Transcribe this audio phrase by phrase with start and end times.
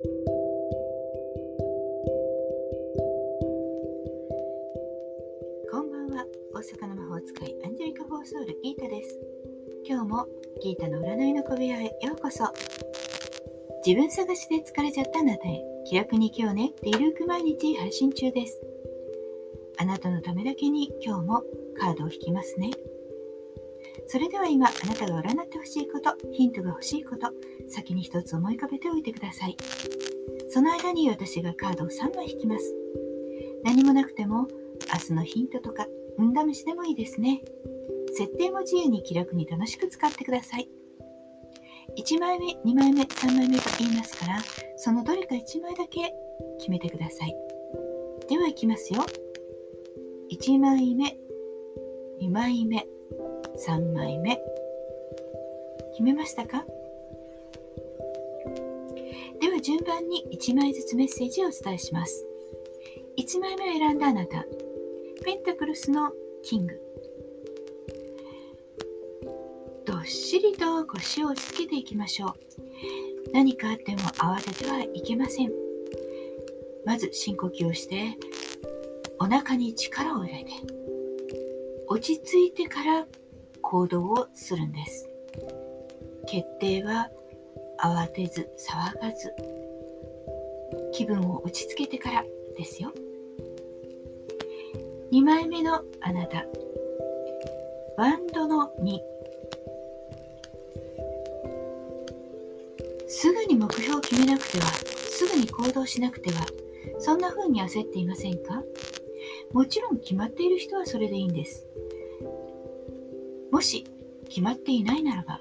[0.00, 0.06] こ
[5.82, 6.24] んばんは。
[6.54, 9.18] 大阪の魔法使いアンジェリカ・フォーソウルギータです。
[9.84, 10.28] 今日も
[10.62, 12.44] ギータの占いの小部屋へようこそ。
[13.84, 18.60] 自分探しで疲れちゃったあなたへ気楽に今日ねってゆるく毎日配信中です。
[19.78, 21.42] あなたのためだけに今日も
[21.76, 22.70] カードを引きますね。
[24.10, 27.30] それでは今あなたが占ってほしいことヒントが欲しいこと
[27.68, 29.56] 先に一つ思い浮かべておいてください。
[30.48, 32.74] その間に私がカードを3枚引きます。
[33.64, 34.48] 何もなくても
[34.92, 35.86] 明日のヒントとか
[36.16, 37.42] 運試しでもいいですね。
[38.14, 40.70] 設定も自由に気楽に楽しく使ってください。
[41.98, 44.38] 1枚目2枚目3枚目と言いますから
[44.76, 46.14] そのどれか1枚だけ
[46.58, 47.34] 決めてください。
[48.26, 49.04] ではいきますよ。
[50.32, 51.18] 1枚目
[52.22, 52.86] 2枚目。
[53.66, 54.38] 3枚目。
[55.92, 56.64] 決めましたか？
[59.40, 62.24] では順番に1枚ずつメッセージをお伝えします。
[63.18, 64.44] 1枚目を選んだあなた。
[65.24, 66.80] ペンタクルスのキング。
[69.84, 72.34] どっしりと腰を落ち着けていきましょう。
[73.32, 75.52] 何かあっても慌ててはいけません。
[76.84, 78.16] まず深呼吸をして
[79.18, 80.52] お腹に力を入れて
[81.88, 83.06] 落ち着いてから
[83.70, 85.10] 行動をするんです。
[86.26, 87.10] 決定は
[87.78, 89.34] 慌てず騒がず
[90.94, 92.24] 気分を落ち着けてから
[92.56, 92.94] ですよ。
[95.12, 96.46] 2枚目のあなた
[97.98, 99.00] バンドの2
[103.06, 106.46] すぐに目標を決めなくてはすぐに行動しなくては
[106.98, 108.62] そんな風に焦っていませんか？
[109.52, 111.66] もちろん決まっている人はそれでいいんです。
[113.50, 113.84] もし
[114.28, 115.40] 決まっていないならば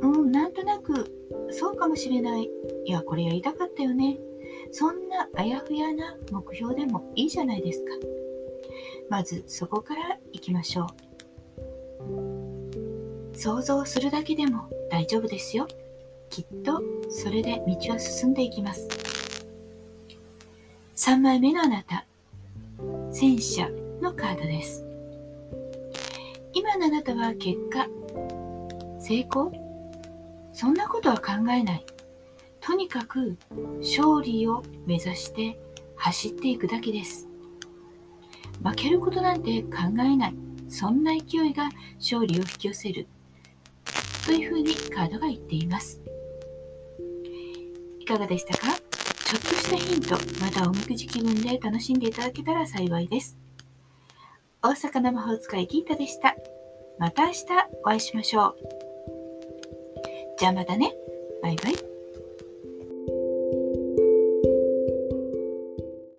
[0.00, 2.48] うんなんとなくそうかもしれない。
[2.84, 4.18] いやこれやりたかったよね。
[4.72, 7.90] そんなあやふやな目標でもいいじゃないですか。
[9.08, 10.86] まずそこから行きましょう。
[13.36, 15.66] 想像するだけでも大丈夫ですよ。
[16.30, 18.88] きっとそれで道は進んでいきます。
[20.96, 22.06] 3枚目のあなた。
[23.10, 23.68] 戦車
[24.00, 24.89] のカードです。
[26.60, 27.86] 今のあなたは結果
[28.98, 29.50] 成功？
[30.52, 31.86] そんなことは考えない。
[32.60, 33.38] とにかく
[33.78, 35.58] 勝利を目指して
[35.96, 37.26] 走っていくだけです。
[38.62, 40.34] 負けることなんて考えない。
[40.68, 43.06] そんな勢いが勝利を引き寄せる。
[44.26, 45.98] というふうにカードが言っています。
[48.00, 48.66] いかがでしたか？
[48.66, 50.10] ちょっとしたヒント
[50.44, 53.38] またおみくじ気分で楽しんでいただけたら幸いです。
[54.62, 56.36] 大阪の魔法使いギータでした。
[56.98, 57.44] また明日
[57.82, 58.56] お会いしましょう。
[60.38, 60.92] じゃあまたね。
[61.42, 61.89] バイバイ。